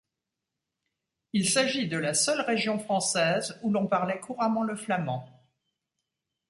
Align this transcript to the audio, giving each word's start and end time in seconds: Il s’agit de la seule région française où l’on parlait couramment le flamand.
Il 1.31 1.47
s’agit 1.47 1.87
de 1.87 1.95
la 1.95 2.15
seule 2.15 2.41
région 2.41 2.79
française 2.79 3.59
où 3.61 3.69
l’on 3.71 3.85
parlait 3.85 4.19
couramment 4.19 4.63
le 4.63 4.75
flamand. 4.75 5.27